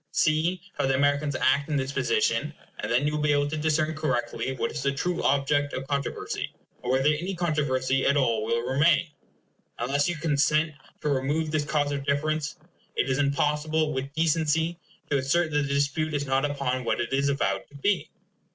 See 0.11 0.63
how 0.79 0.87
the 0.87 0.95
Americans 0.95 1.35
act 1.35 1.69
in 1.69 1.75
this 1.77 1.91
position, 1.91 2.55
and 2.79 2.91
then 2.91 3.05
you 3.05 3.13
will 3.15 3.21
be 3.21 3.33
able 3.33 3.47
to 3.47 3.55
discern 3.55 3.93
correctly 3.93 4.51
what 4.55 4.71
is 4.71 4.81
the 4.81 4.91
true 4.91 5.21
object 5.21 5.73
of 5.73 5.81
the 5.83 5.87
controversy, 5.87 6.55
or 6.81 6.89
whether 6.91 7.09
any 7.09 7.35
controversy 7.35 8.07
at 8.07 8.17
all 8.17 8.43
will 8.43 8.67
remain. 8.67 9.09
Unless 9.77 10.09
you 10.09 10.15
consent 10.15 10.73
to 11.01 11.09
remove 11.09 11.51
this 11.51 11.65
cause 11.65 11.91
of 11.91 12.03
difference, 12.03 12.55
it 12.95 13.11
is 13.11 13.19
impossible, 13.19 13.93
with 13.93 14.11
decency, 14.15 14.79
to 15.11 15.17
assert 15.19 15.51
that 15.51 15.57
the 15.61 15.67
dispute 15.67 16.15
is 16.15 16.25
not 16.25 16.45
upon 16.45 16.83
what 16.83 16.99
it 16.99 17.13
is 17.13 17.29
avowed 17.29 17.67
to 17.69 17.75
be. 17.75 18.09